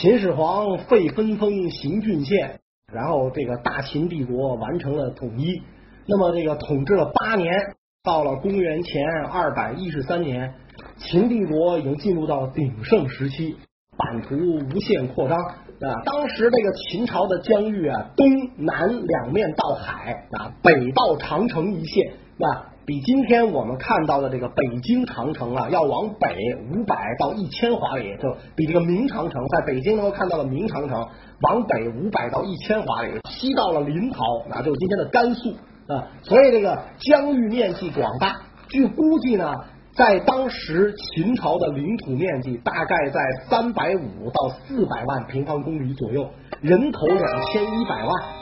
[0.00, 2.60] 秦始皇废分封，行郡县，
[2.90, 5.60] 然后这个大秦帝国完成了统一。
[6.06, 7.52] 那么这个统治了八年，
[8.02, 10.54] 到了公元前二百一十三年，
[10.96, 13.58] 秦帝国已经进入到鼎盛时期，
[13.98, 16.02] 版图无限扩张啊。
[16.06, 18.26] 当时这个秦朝的疆域啊，东
[18.56, 22.72] 南两面到海啊，北到长城一线啊。
[22.86, 26.34] 比今天我们看到的这个北京长城啊，要往北
[26.72, 31.06] 五百到一千华里，就比这个明长城在北京能够看到的明长城
[31.42, 35.50] 往北五百到一千华里，西到了临洮，那就是今天的甘肃
[35.86, 36.08] 啊。
[36.22, 39.54] 所以这个疆域面积广大，据估计呢，
[39.94, 46.28] 在当时秦朝的领土面积大概在三百五到四百万平方公里左右，
[46.60, 48.39] 人口两千一百万。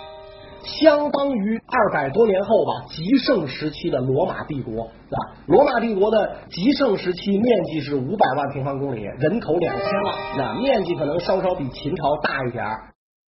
[0.81, 12.65] 相当于二百多年后吧，极盛时期的罗马帝国啊，罗马帝国的极盛时期面积是五百万平方公里，人口两千万，那面积可能稍稍比秦朝大一点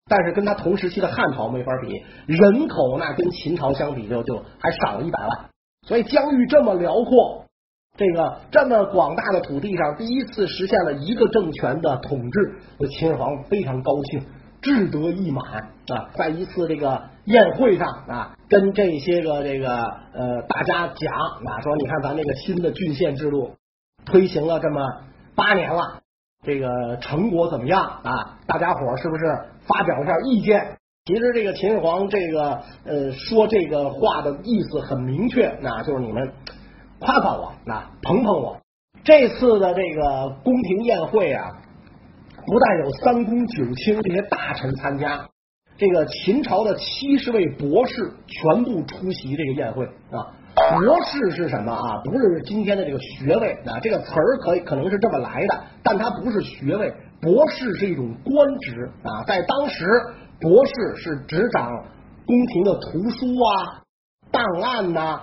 [0.08, 5.50] 但是跟他同时期的汉朝没法比，人口那跟秦朝相比就就还少了一百万，
[5.86, 7.44] 所以疆域这么辽阔，
[7.96, 14.24] 这个这么广大的土地上，第一次实现了一个政权的统治，秦始皇非常高兴。
[14.62, 15.44] 志得意满
[15.88, 19.68] 啊，在一次这个宴会上啊，跟这些个这个
[20.12, 23.56] 呃大家讲啊，说你看咱这个新的郡县制度
[24.04, 24.86] 推行了这么
[25.34, 26.02] 八年了，
[26.44, 28.38] 这个成果怎么样啊？
[28.46, 29.24] 大家伙是不是
[29.66, 30.76] 发表一下意见？
[31.06, 36.32] 其实这个秦始皇这个呃说这个话的意思很明确，那就是你们
[36.98, 38.58] 夸夸我，啊，捧捧我。
[39.04, 41.48] 这次的这个宫廷宴会啊。
[42.50, 45.28] 不但有三公九卿这些大臣参加，
[45.78, 50.34] 这个秦朝的七十位博士全部出席这个宴会啊。
[50.56, 52.02] 博士是什么啊？
[52.04, 56.92] 不是今天的这个学位啊，这个词儿可以可能是这么来的，但它不是学位。
[57.22, 59.86] 博士是一种官职啊，在当时，
[60.40, 61.70] 博士是执掌
[62.26, 63.82] 宫廷的图书啊、
[64.32, 65.20] 档案呐，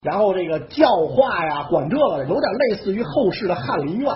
[0.00, 4.12] 然后这个教化呀，管这个的，有点类似于后世的翰林院。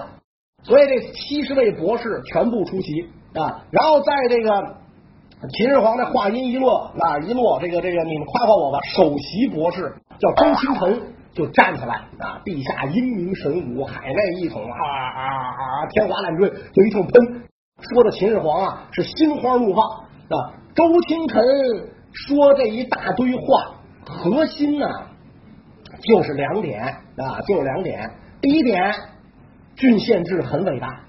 [0.64, 3.02] 所以这七十位博士全部出席
[3.34, 4.76] 啊，然后在这个
[5.52, 11.02] 秦始皇的话音一落啊一落，这个这个你们夸夸我吧，首席博士叫周清晨
[11.34, 17.42] 就站起来啊，陛下英明神武，海内一统啊啊啊，天花乱坠就一通喷，
[17.92, 20.54] 说的秦始皇啊是心花怒放啊。
[20.76, 21.42] 周清晨
[22.12, 23.42] 说这一大堆话，
[24.06, 24.86] 核心呢
[26.04, 26.84] 就是两点
[27.16, 28.94] 啊，就是两点，第一点。
[29.76, 31.00] 郡县制很伟大，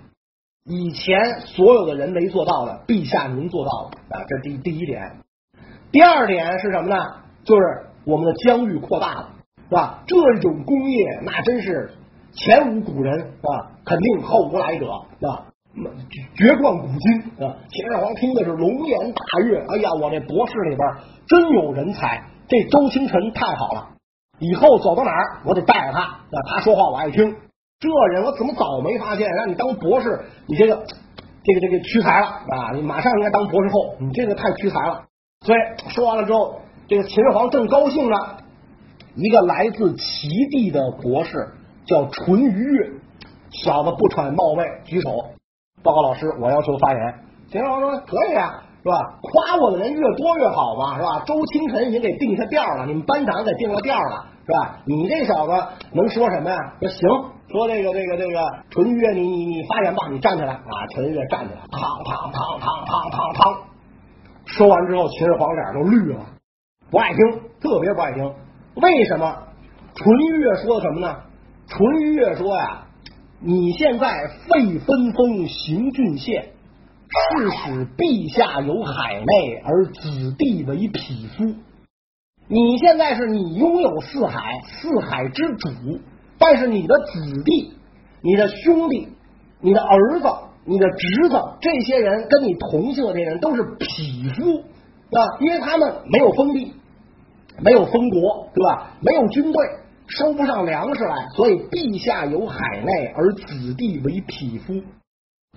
[0.66, 4.24] 以前所有的人没做到的，陛下您做到了啊！
[4.28, 5.18] 这第第一点。
[5.92, 6.96] 第二点是什么呢？
[7.44, 7.62] 就是
[8.06, 9.30] 我们的疆域扩大了，
[9.70, 10.04] 是吧？
[10.08, 11.92] 这种工业那真是
[12.32, 13.72] 前无古人，是吧？
[13.86, 14.86] 肯定后无来者，
[15.20, 15.46] 是吧？
[16.36, 17.58] 绝冠古今啊！
[17.70, 20.90] 秦始皇听的是龙颜大悦，哎呀，我这博士里边
[21.28, 23.90] 真有人才，这周清晨太好了，
[24.40, 27.36] 以后走到哪儿我得带着他，啊，他说话我爱听。
[27.84, 29.30] 这人我怎么早没发现？
[29.30, 30.86] 让你当博士，你这个
[31.44, 32.72] 这个这个屈才了啊！
[32.74, 35.04] 你马上应该当博士后，你这个太屈才了。
[35.46, 38.16] 所以说完了之后，这个秦始皇正高兴呢，
[39.16, 41.50] 一个来自齐地的博士
[41.86, 42.92] 叫淳于越，
[43.52, 45.10] 小子不喘冒昧，举手
[45.84, 47.16] 报告老师，我要求发言。
[47.52, 49.20] 秦始皇说可以啊，是吧？
[49.22, 51.22] 夸我的人越多越好嘛，是吧？
[51.26, 54.78] 周清晨已经给定下调了，你们班长给定了调了，是吧？
[54.86, 55.52] 你这小子
[55.92, 56.58] 能说什么呀？
[56.80, 57.33] 说行。
[57.54, 60.88] 说这个这个这个淳于越，你你你发言吧，你站起来啊！
[60.96, 63.58] 淳于越站起来，嘡嘡嘡嘡嘡嘡嘡。
[64.48, 66.26] 说完之后，秦始皇脸都绿了，
[66.90, 68.34] 不爱听，特别不爱听。
[68.82, 69.38] 为什么？
[69.94, 71.16] 淳于越说什么呢？
[71.68, 72.88] 淳于越说呀，
[73.40, 76.54] 你现在废分封，行郡县，
[77.38, 81.54] 是使陛下有海内，而子弟为匹夫。
[82.48, 85.70] 你现在是你拥有四海，四海之主。
[86.46, 87.72] 但是你的子弟、
[88.22, 89.08] 你的兄弟、
[89.62, 90.28] 你的儿子、
[90.66, 96.74] 你的侄子，这些人跟你同姓的这些人都是匹夫，啊，因为他们没有封地，
[97.62, 98.92] 没有封国，对吧？
[99.00, 99.66] 没有军队，
[100.08, 104.74] 收不上粮食来，所以陛下有海内，而子弟为匹夫，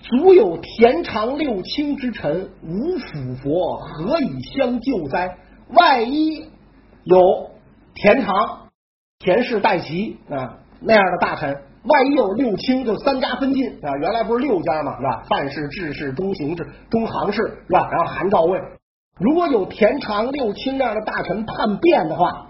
[0.03, 5.37] 足有田常六卿之臣，无辅佛，何以相救哉？
[5.69, 6.45] 万一
[7.03, 7.51] 有
[7.95, 8.69] 田常、
[9.19, 10.61] 田氏代齐啊。
[10.81, 11.49] 那样的大臣，
[11.85, 13.97] 万一有六卿，就三家分晋啊！
[14.01, 15.23] 原来不是六家嘛，是吧？
[15.29, 17.89] 范氏、智氏、中行氏、中行氏，是吧？
[17.91, 18.61] 然后韩赵魏，
[19.19, 22.49] 如果有田常六卿那样的大臣叛变的话，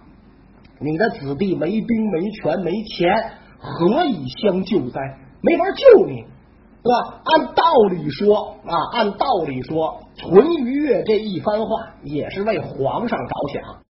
[0.81, 5.01] 你的子弟没兵没权没钱，何以相救哉？
[5.43, 7.21] 没法救你是吧？
[7.25, 11.69] 按道理说啊，按道理说，淳于越这一番话
[12.03, 13.83] 也是为皇上着想。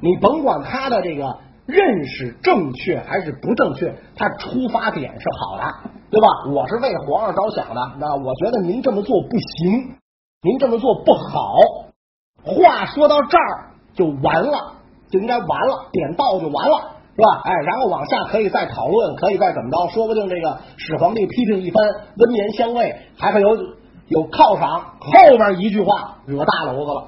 [0.00, 6.26] 你甭管他的这个认识正确还是不正确，他出发点是好的，对吧？
[6.52, 9.96] 我是为皇上着想的，那我觉得您这么做不行，
[10.42, 11.54] 您这么做不好。
[12.44, 14.74] 话说到这儿就完了，
[15.08, 16.90] 就应该完了，点到就完了。
[17.16, 17.42] 是吧？
[17.44, 19.88] 哎，然后往下可以再讨论，可以再怎么着？
[19.94, 21.80] 说不定这个始皇帝批评一番，
[22.16, 23.48] 温言相慰，还会有
[24.08, 24.96] 有犒赏。
[24.98, 27.04] 后边一句话惹大娄子了。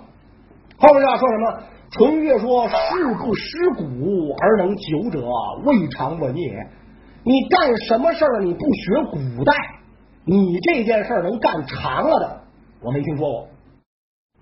[0.79, 1.59] 后边要说什么？
[1.91, 2.75] 淳于越说：“事
[3.19, 5.27] 不识古而能久者，
[5.65, 6.53] 未尝闻也。”
[7.25, 8.43] 你干什么事儿？
[8.45, 9.53] 你不学古代，
[10.25, 12.41] 你这件事儿能干长了的，
[12.81, 13.49] 我没听说过。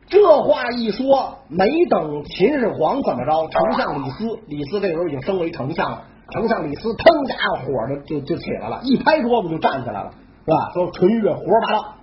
[0.07, 6.05] 这话一说，没等秦始皇怎么着，丞相李斯，李斯这时候已经升为丞相了。
[6.31, 10.11] 丞相李斯腾家伙的就就起来了，一拍桌子就站起来了，
[10.45, 10.71] 是吧？
[10.75, 11.95] 说淳于越胡说八道，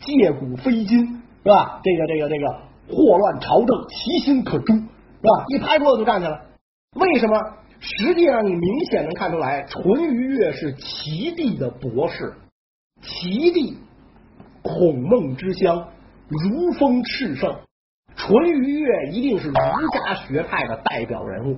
[0.00, 1.80] 借古非今，是吧？
[1.82, 2.54] 这个这个这个
[2.88, 5.44] 祸乱朝政，其心可诛，是吧？
[5.48, 6.40] 一拍桌子就站起来。
[6.94, 7.38] 为什么？
[7.80, 12.34] 实际上你明显能看出来，淳于越是齐地的博士，
[13.02, 13.76] 齐地
[14.62, 15.88] 孔孟之乡。
[16.28, 17.60] 如风炽盛，
[18.14, 21.56] 淳于越一定是儒家学派的代表人物，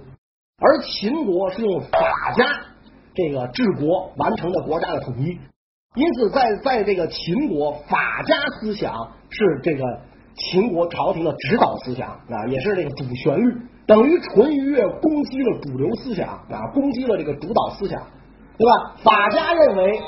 [0.59, 2.45] 而秦国是用法家
[3.15, 5.41] 这个治国完成的国家的统一，
[5.97, 10.03] 因此在在这个秦国，法家思想是这个
[10.37, 13.57] 秦国朝廷的指导思想啊，也是这个主旋律，
[13.87, 18.01] 等于淳于越攻击了主流思想啊，攻击了这个主导思想，
[18.57, 18.97] 对吧？
[19.03, 20.01] 法家认为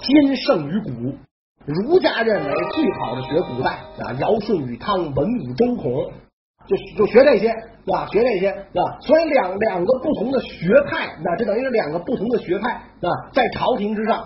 [0.00, 1.16] 今胜于古。
[1.66, 6.12] 儒家认为最好的学古代啊，尧舜禹汤文武周孔，
[6.66, 7.48] 就就学这些，
[7.86, 8.06] 对吧？
[8.12, 8.98] 学这些，对吧？
[9.00, 14.22] 所以两两个不同的学派，那这等于是两个不同的学派啊，在朝廷之上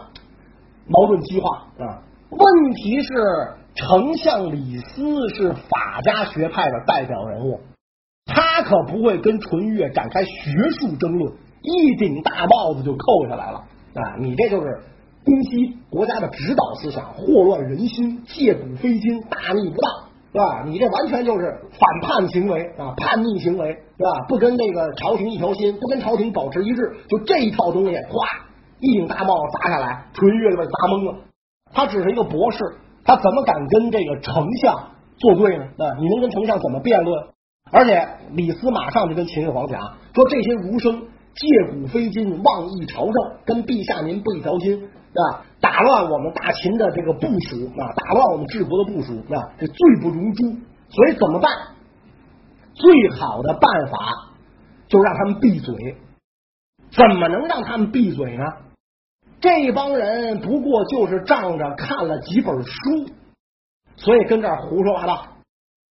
[0.88, 1.48] 矛盾激化
[1.78, 2.02] 啊。
[2.30, 3.08] 问题是，
[3.74, 7.60] 丞相李斯是法家学派的代表人物，
[8.26, 11.32] 他可不会跟淳于越展开学术争论，
[11.62, 13.58] 一顶大帽子就扣下来了
[13.94, 14.16] 啊！
[14.20, 14.80] 你这就是。
[15.24, 19.88] 攻击国家的指导思想，祸乱人心，借古非今，大逆不道，
[20.32, 20.64] 是吧？
[20.64, 23.68] 你这完全就是反叛行为啊，叛逆行为，
[23.98, 24.24] 是吧？
[24.26, 28.46] 不跟那个朝廷一条心，不跟朝廷保持一致，就这一套东西，哗，
[28.80, 31.18] 一顶大帽子砸下来，淳于越就被砸懵了。
[31.74, 32.58] 他只是一个博士，
[33.08, 35.64] 他怎么敢跟这个丞相作对呢？
[35.64, 37.28] 啊，你能跟丞相怎么辩论？
[37.72, 39.80] 而且李斯马上就跟秦始皇讲
[40.14, 43.14] 说，这些儒生借古非今，妄议朝政，
[43.46, 44.90] 跟陛下您不一条心。
[45.08, 45.42] 啊！
[45.58, 47.82] 打乱我们大秦的这个部署啊！
[47.96, 49.56] 打乱我们治国的部署啊！
[49.58, 51.50] 这罪不容诛，所以怎么办？
[52.74, 53.98] 最好的办法
[54.86, 55.74] 就让他们闭嘴。
[56.90, 58.44] 怎么能让他们闭嘴呢？
[59.40, 63.10] 这帮人不过就是仗着看了几本书，
[63.96, 65.26] 所以跟这儿胡说八道，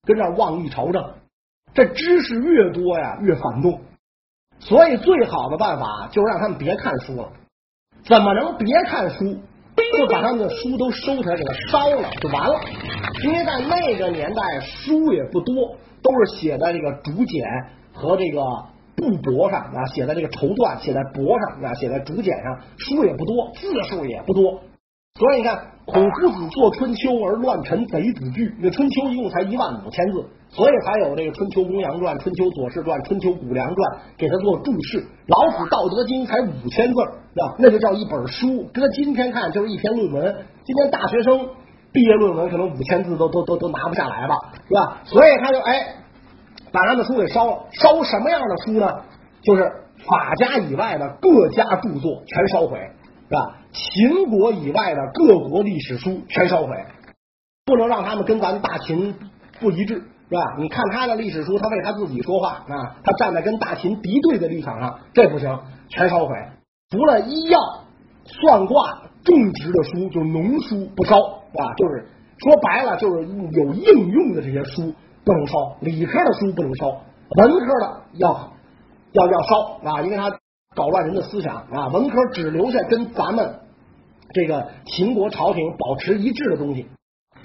[0.06, 1.14] 跟这儿妄议朝政。
[1.74, 3.82] 这知识越多呀，越反动。
[4.60, 7.32] 所以最好的办法就是让他们别看书了。
[8.04, 9.40] 怎么能别看书？
[9.98, 12.60] 就把他们的书都收起来，给他烧了就完了。
[13.24, 17.46] 因为在那个年代，书也不多，都是写在这个竹简
[17.94, 18.42] 和这个
[18.98, 24.60] 布帛上啊，写在这个绸缎，写在帛上啊，写在竹简上，书也不多，字数也不多。
[25.18, 28.54] 所以你看，孔夫子作《春秋》而乱臣贼子惧。
[28.60, 33.78] 那《春秋》一共才一万五千字，所以才有这个《春秋公羊传》《春秋左氏传》《春秋谷梁传》
[34.18, 35.06] 给他做注释。
[35.26, 38.70] 老子《道德经》才五千字，啊，那就叫一本书。
[38.74, 40.36] 搁今天看就是一篇论文。
[40.66, 41.50] 今天大学生
[41.92, 44.36] 毕业论文可能五千字都都都都拿不下来吧，
[44.68, 45.02] 是吧？
[45.06, 45.98] 所以他就哎，
[46.72, 47.66] 把他的书给烧了。
[47.72, 49.04] 烧什么样的书呢？
[49.42, 49.72] 就是
[50.06, 52.78] 法家以外的各家著作全烧毁。
[53.30, 53.58] 是吧？
[53.74, 56.86] 秦国以外的各国历史书全烧毁，
[57.66, 59.14] 不能让他们跟咱大秦
[59.60, 60.56] 不一致，是吧？
[60.58, 65.60] 你看他的历史书，他为他自己说话啊，他站在跟大秦敌对的立场上，这不行，
[65.90, 66.36] 全烧毁。
[66.90, 67.60] 除了医药、
[68.24, 68.94] 算卦、
[69.26, 72.08] 种植的书，就农书不烧，啊，就是
[72.38, 74.94] 说白了，就是有应用的这些书
[75.28, 78.52] 不能烧，理科的书不能烧，文科的要
[79.12, 80.32] 要要烧啊，因为他。
[80.76, 81.88] 搞乱人的思想啊！
[81.88, 83.62] 文科只留下跟咱们
[84.32, 86.86] 这个秦国朝廷保持一致的东西，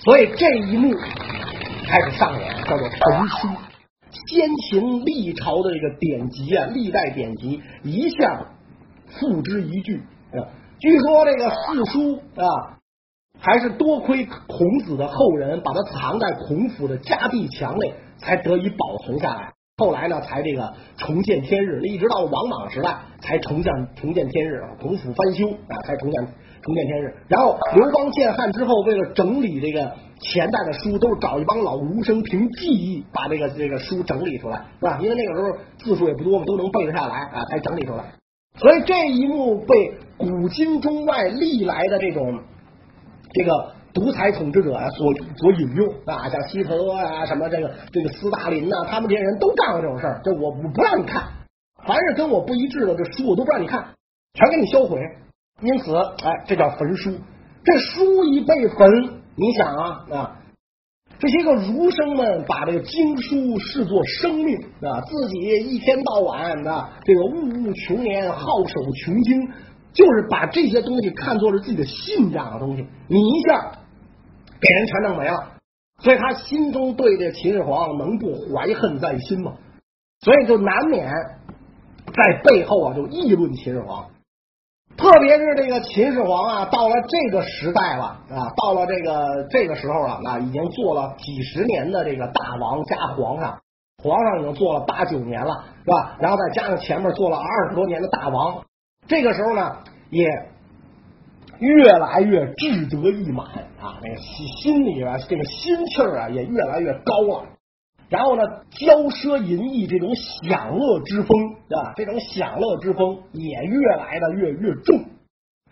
[0.01, 0.95] 所以这一幕
[1.87, 3.49] 开始上演，叫做焚书。
[4.27, 8.49] 先秦历朝的这个典籍啊，历代典籍一下
[9.07, 9.97] 付之一炬
[10.39, 10.45] 啊。
[10.79, 12.77] 据说这个四书啊，
[13.43, 19.53] 还是多亏孔子的后人把它藏在孔府的家壁墙内，才得以保存下来。
[19.79, 26.25] 后来呢才这个重见天日，一直到王莽时代才重见重见天日，孔府翻修啊才重见
[26.63, 27.17] 重见天日。
[27.27, 35.01] 然后刘邦建汉之后，为了整理这个前代的书，都是找一帮老儒生凭记忆把这个这个书整理出来，是吧？
[35.03, 38.05] 因为那个时候字数也不多嘛，都能背得下来啊，才整理出来。
[38.59, 42.39] 所以这一幕被古今中外历来的这种
[43.33, 43.75] 这个。
[43.95, 50.19] 独裁统治者啊，所所引用啊，像希特勒啊，什么这个这个斯大林呐，他们这些人都干过这种事儿。
[50.25, 51.25] 这我我不让你看，
[51.87, 53.87] 凡是跟我不一致的这书，我都不让你看，
[54.33, 54.99] 全给你销毁。
[55.61, 57.11] 因此，哎，这叫焚书。
[57.63, 60.39] 这书一被焚，你想啊啊，
[61.19, 69.51] 这些个儒生们把这个经书视作生命啊，自己一天到晚的这个物务穷年，好守穷经，
[69.95, 72.87] 就是把这些东西看作是自己的信仰的东西。
[73.09, 73.73] 你一下。
[74.65, 75.55] 给人全弄没了，
[75.99, 79.55] 所以他心中对这秦始皇能不怀恨在心吗？
[80.21, 81.11] 所以就难免
[82.07, 84.07] 在背后啊就议论秦始皇，
[84.97, 93.59] 特别是这个秦始皇啊，到了这个时代了啊，到了这个这个时候了啊，已经做了几十年的这个大王加皇上，
[94.01, 96.17] 皇上已经做了八九年了，是吧？
[96.21, 98.63] 然后再加上前面做了二十多年的大王，
[99.07, 99.79] 这个时候呢
[100.11, 100.27] 也。
[101.59, 103.47] 越来越志得意满
[103.81, 107.45] 啊，那个心心里啊这个心气儿啊也越来越高了。
[108.09, 108.43] 然后呢，
[108.73, 115.05] 骄奢淫逸这种享乐之风啊，这种享乐之风也越来的越越重。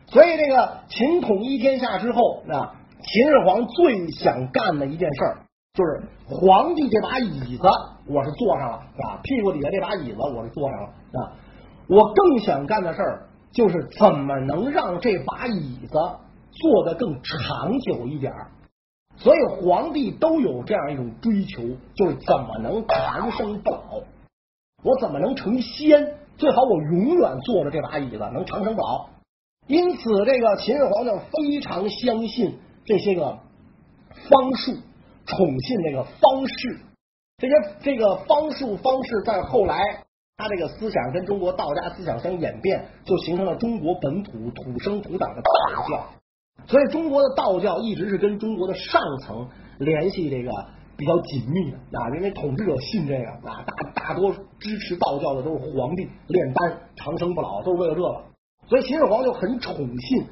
[0.07, 5.39] 所以这个秦统一天下之后啊，秦始皇最想干的一件事儿
[5.75, 7.63] 就是皇帝这把椅子
[8.07, 11.33] 我是坐上了啊，屁股底下这把椅子我是坐上了啊，
[11.91, 13.27] 我更想干的事儿。
[13.53, 15.99] 就是怎么能让这把椅子
[16.53, 18.47] 坐得更长久一点儿
[19.17, 21.63] 所以皇帝都有这样一种追求，
[21.97, 24.05] 就是怎么能长生不老？
[24.85, 26.15] 我怎么能成仙？
[26.39, 29.09] 最好我永远坐着这把椅子，能长生不老。
[29.67, 33.37] 因此，这个秦始皇就非常相信这些个
[34.29, 34.77] 方术，
[35.27, 36.79] 宠信这个方士。
[37.39, 40.05] 这些这个方术方式在后来。
[40.41, 45.51] 他这个思想跟中国道家思想相演变，就形成了中国本土土生土长的道
[45.89, 46.07] 教。
[46.67, 50.51] 所以中国的道教一直是跟中国的上层联系这个
[50.97, 58.25] 比较紧密的啊，因为统治者信这个啊，大大多支持道教的都是皇帝炼丹长生不老，都是为了这个。
[58.69, 60.27] 所以秦始皇就很宠信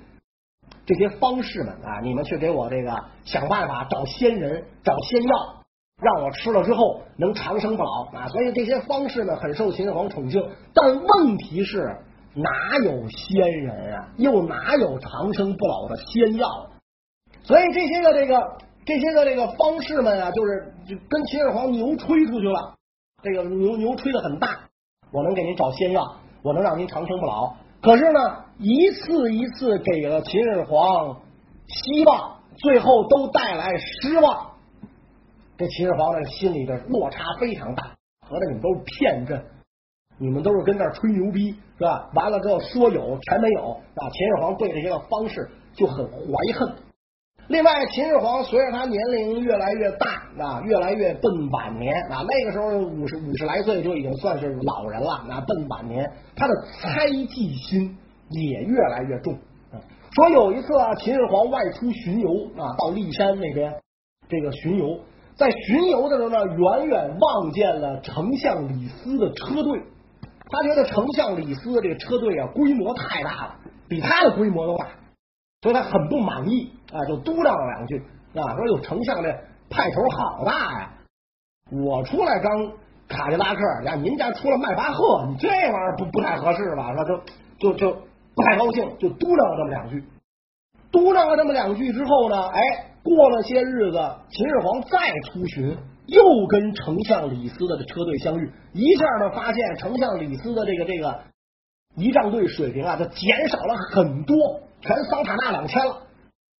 [0.87, 5.58] 这些方士们啊，你们去给我这个想办法找仙人找仙药。
[6.00, 8.28] 让我吃了之后能长生不老啊！
[8.28, 11.97] 所以这些方式呢很受秦始皇宠幸，但问题是
[12.35, 14.09] 哪有仙人啊？
[14.17, 16.69] 又哪有长生不老的仙药？
[17.43, 18.40] 所以这些个这个
[18.87, 20.73] 这些个这个方式们啊，就是
[21.09, 22.75] 跟秦始皇牛吹出去了。
[23.21, 24.50] 这个牛牛吹的很大，
[25.11, 27.57] 我能给您找仙药，我能让您长生不老。
[27.83, 28.21] 可是呢，
[28.59, 31.17] 一次一次给了秦始皇
[31.67, 34.48] 希望，最后都带来失望。
[35.59, 37.83] 这秦始皇的心里的落差非常大，
[38.25, 39.45] 合着你们都是骗朕，
[40.17, 42.09] 你们都是跟这儿吹牛逼是吧？
[42.15, 44.09] 完了之后说有全没有啊！
[44.09, 46.73] 秦始皇对这些个方式就很怀恨。
[47.49, 50.07] 另外，秦始皇随着他年龄越来越大
[50.38, 55.25] 啊，越来越奔晚年啊，那个时候五十五十来岁就已经算是老人了。
[55.29, 57.99] 那奔晚年，他的猜忌心
[58.31, 59.37] 也越来越重。
[60.15, 63.75] 说有一次啊，秦始皇外出巡游啊，到骊山那边
[64.29, 65.00] 这个巡游。
[65.38, 69.80] 在巡游的时候呢，远远望见了丞相李斯的车队，
[70.50, 73.54] 他觉得丞相李斯的这个车队啊规模太大了，
[73.88, 74.88] 比他的规模都大，
[75.62, 77.99] 所以他很不满意啊，就嘟囔了两句
[78.35, 79.33] 啊，说有丞相这
[79.71, 80.90] 派头好大呀，
[81.71, 82.73] 我出来刚
[83.07, 86.92] 卡迪拉克，呀，您家出了迈巴赫，你这玩意儿不不太合适吧？
[86.97, 87.23] 说就
[87.61, 87.92] 就就
[88.35, 90.04] 不太高兴，就嘟囔了这么两句，
[90.90, 92.61] 嘟囔了这么两句之后呢，哎。
[93.15, 93.99] 过了些日子，
[94.31, 101.21] 秦始皇再出巡，又跟丞相李斯的车队相遇，一下呢发现丞相李斯的这个这个
[101.97, 106.03] 仪仗队水平啊，他减少了很多，全桑塔纳两千了。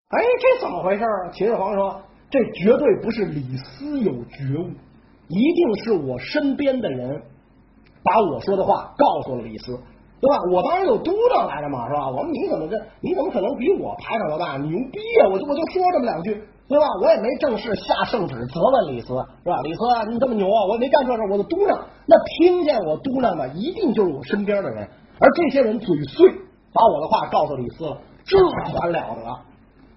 [0.09, 1.05] 哎，这怎么回事？
[1.33, 4.71] 秦始皇说：“这绝对不是李斯有觉悟，
[5.29, 7.23] 一定是我身边的人
[8.03, 9.79] 把我说的话告诉了李斯。”
[10.21, 10.35] 对吧？
[10.51, 12.11] 我当时就嘟囔来着嘛，是吧？
[12.11, 12.77] 我说你怎么这？
[13.01, 14.57] 你怎么可能比我排场都大？
[14.59, 15.31] 牛逼啊！
[15.31, 16.87] 我就我就说这么两句，对吧？
[17.01, 19.09] 我也没正式下圣旨责问李斯，
[19.45, 19.61] 是吧？
[19.63, 20.67] 李斯，你这么牛啊？
[20.67, 21.79] 我也没干这事，我就嘟囔。
[22.07, 24.89] 那听见我嘟囔的，一定就是我身边的人，
[25.21, 26.29] 而这些人嘴碎，
[26.73, 29.31] 把我的话告诉李斯了，这还了得？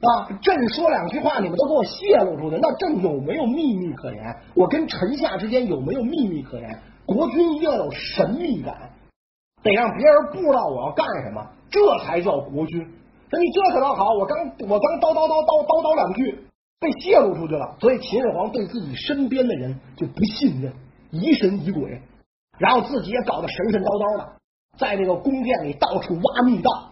[0.01, 4.35] 啊，朕说两句话，你们都给我泄露出去，那朕有没有秘密可言？
[4.55, 6.79] 我跟臣下之间有没有秘密可言？
[7.05, 8.89] 国君一定要有神秘感，
[9.63, 12.79] 得让别人不知道我要干什么，这才叫国君。
[13.29, 14.37] 那你这可倒好，我刚
[14.67, 16.45] 我刚叨叨叨叨叨叨两句，
[16.79, 20.73] 被泄露出去了，所以秦始皇对自己身边的人就不信任，
[21.11, 22.01] 疑神疑鬼，
[22.59, 24.33] 然后自己也搞得神神叨叨的，
[24.77, 26.89] 在这个宫殿里到处挖密道。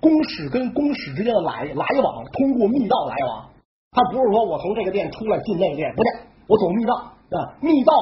[0.00, 3.50] 宫使跟宫使之间的来来往，通过密道来往。
[3.90, 7.58] 他不是说我从这个店出来进那个店，不对，我走密道啊。
[7.60, 7.92] 密道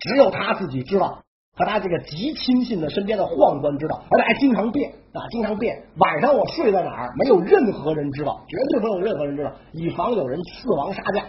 [0.00, 1.22] 只有他自己知道，
[1.56, 5.84] 和他这个极亲信的身边的宦官知道，而且还经常变啊，经常变。
[5.96, 11.24] 晚上我睡在哪儿，没有任何人知道，绝对没有任何人知道，以防有人刺王杀驾。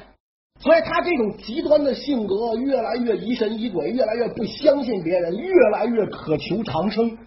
[0.60, 7.18] 所以他这种极端的性格，越来越疑神疑鬼，越来越不相信别人，越来越渴求长生。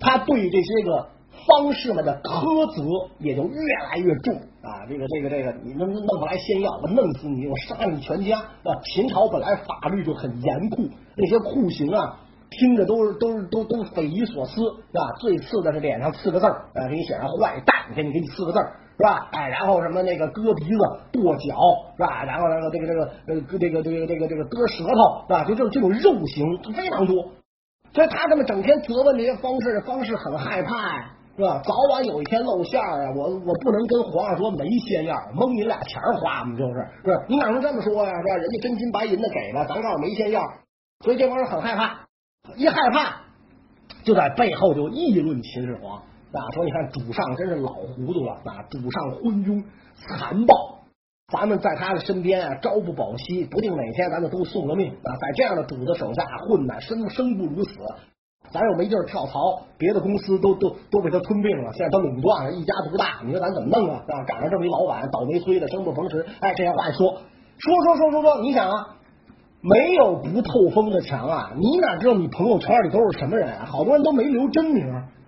[0.00, 1.08] 他对这些个。
[1.44, 3.58] 方士们的苛责也就越
[3.90, 4.86] 来越重啊！
[4.88, 8.38] 这个这个这个，你弄弄不来仙药，我弄死你，我杀你全家！
[8.38, 8.78] 啊！
[8.84, 12.20] 秦朝本来法律就很严酷，那些酷刑啊，
[12.58, 15.12] 听着都是都是都都匪夷所思，是吧？
[15.20, 19.28] 最次的是脸上刺个字儿，给你写上坏蛋，给你给你刺个字儿，是吧？
[19.32, 20.78] 哎，然后什么那个割鼻子、
[21.12, 21.56] 剁脚，
[21.96, 22.24] 是吧？
[22.24, 25.44] 然后那个这个这个呃这个这个这个这个割舌头，是吧？
[25.44, 26.44] 就这这种肉刑
[26.74, 27.16] 非常多，
[27.92, 31.10] 所以他这么整天责问这些方式，方式很害怕呀。
[31.34, 31.62] 是吧？
[31.64, 33.12] 早晚有一天露馅儿啊！
[33.16, 37.24] 我我不能跟皇上说没仙药，蒙你俩钱花嘛，就是，是吧？
[37.26, 38.12] 你哪能这么说呀？
[38.12, 38.36] 是吧？
[38.36, 40.42] 人家真金白银的给了，咱告诉没仙药，
[41.02, 42.01] 所以这帮人很害怕，
[42.56, 43.20] 一害怕
[44.02, 49.62] 就在背后就议论秦始皇啊，说你看主上真是老糊涂了啊，主上昏庸
[49.94, 50.80] 残暴，
[51.32, 57.72] 咱们在他的身边啊，朝不保夕，不定哪天咱们都送了命啊，在这样的主子手下混呢，生生不如死。
[58.50, 64.02] 咱又没地儿跳槽，别的公司都都都被他吞并了，现在他垄断了，一家独大，你说咱怎么弄啊？
[64.08, 66.26] 啊，赶上这么一老板，倒霉催的，生不逢时。
[66.40, 67.12] 哎，这些话一说，
[67.58, 68.96] 说说说说说，你想啊，
[69.62, 73.64] 没有不透风的墙啊，你哪知道你朋友圈里都是什么人？
[73.64, 74.84] 好多人都没留真名，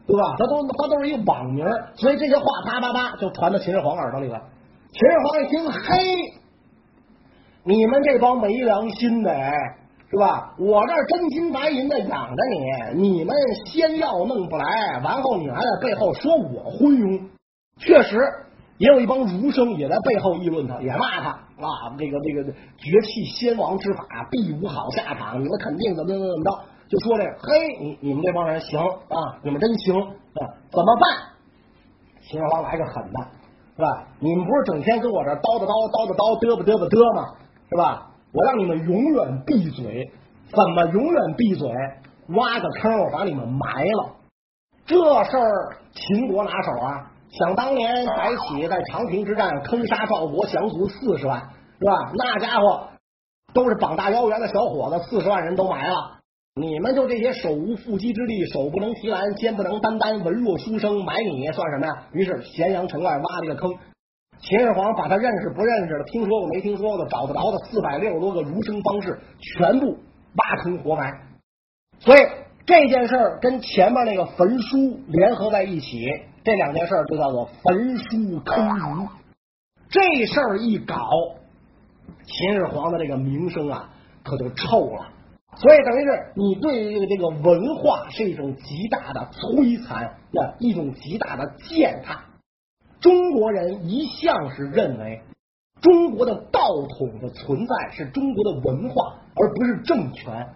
[0.07, 0.35] 对吧？
[0.37, 4.43] 他都他都是一个网名，所以这些话啪啪啪就传到秦始皇耳朵里了。
[4.93, 6.17] 秦始皇一听，嘿，
[7.63, 9.31] 你们这帮没良心的！
[9.31, 9.53] 哎
[10.11, 10.55] 是吧？
[10.59, 12.43] 我这真金白银的养着
[12.95, 13.35] 你，你们
[13.67, 17.21] 仙药弄不来，完后你还在背后说我昏庸。
[17.79, 18.21] 确实，
[18.79, 22.45] 也有一帮儒生也在背后议论他，也骂他啊，这个这个
[22.77, 31.11] 绝气先王之法必无好下场，你们肯定怎么怎么怎么着，就说这嘿，你你们这帮人行啊，你们真行啊，怎么办？
[32.23, 33.19] 秦始皇来个狠的，
[33.77, 34.07] 是吧？
[34.19, 37.35] 你们不是整天跟我这叨叨叨叨叨叨嘚吧嘚吧嘚吗？
[37.71, 38.11] 是吧？
[38.33, 40.11] 我让你们永远闭嘴！
[40.51, 41.71] 怎么永远闭嘴？
[42.35, 44.17] 挖个坑，我把你们埋了。
[44.87, 47.11] 这事儿秦国拿手啊！
[47.39, 51.41] 想当年白起在长平之战坑杀赵国降卒四十万，
[51.79, 52.13] 是吧？
[52.15, 52.89] 那家伙
[53.53, 55.95] 都是膀大腰圆的小伙子，四十万人都埋了。
[56.55, 62.07] 你们就这些手无缚鸡之力，手不能提篮，肩不能担担，文弱书生，埋你算什么呀？
[62.13, 63.75] 于是咸阳城外挖了个坑。
[64.39, 69.97] 秦始皇把他认识不认识的、听说过没听说过、找得着的四百六十多个儒生方士全部
[70.37, 71.13] 挖坑活埋，
[71.99, 72.21] 所以
[72.65, 76.07] 这件事儿跟前面那个焚书联合在一起，
[76.45, 79.09] 这两件事就叫做焚书坑儒。
[79.89, 80.95] 这事儿一搞，
[82.25, 83.91] 秦始皇的这个名声啊
[84.23, 85.11] 可就臭了。
[85.57, 90.19] 所以等于是你对这个这个文化是一种极大的摧残，
[90.59, 92.25] 一种极大的践踏。
[93.01, 95.23] 中国人一向是认为，
[95.81, 100.49] 中国的道统的存在是中国的文化，而不是政权。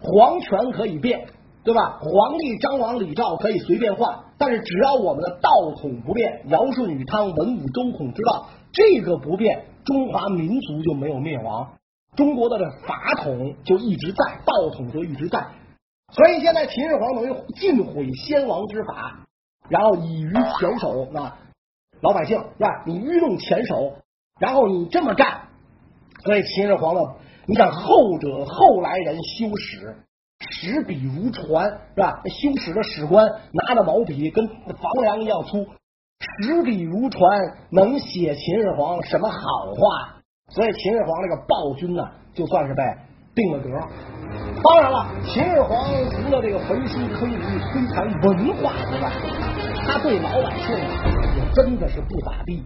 [0.00, 1.28] 皇权可以变，
[1.64, 1.98] 对吧？
[2.00, 11.72] 皇帝张王李赵可以随便换，但是只要我们的道统不变，尧舜禹汤文武周孔之道这个不变，中华民族就没有灭亡，
[12.16, 15.46] 中国的这法统就一直在，道统就一直在。
[16.12, 19.20] 所以现在秦始皇等于尽毁先王之法，
[19.68, 21.38] 然后以于前手啊。
[22.00, 22.82] 老百姓是吧？
[22.84, 23.94] 你愚弄前手，
[24.40, 25.42] 然后你这么干，
[26.24, 27.00] 所以秦始皇呢，
[27.46, 29.96] 你想后者后来人修史，
[30.62, 31.64] 执笔如船
[31.96, 32.22] 是吧？
[32.24, 35.66] 修史的史官拿着毛笔跟房梁一样粗，
[36.40, 37.20] 执笔如船，
[37.72, 39.36] 能写秦始皇什么好
[39.74, 40.22] 话？
[40.54, 42.84] 所以秦始皇这个暴君呢，就算是被
[43.34, 43.70] 定了格。
[44.62, 49.10] 当然了，秦始皇除了这个焚书坑儒、摧残文化之外，
[49.84, 51.42] 他对老百姓也。
[51.56, 52.62] 真的是不咋地。